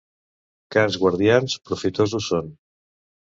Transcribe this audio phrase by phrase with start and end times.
[0.75, 2.49] Cans guardians, profitosos són.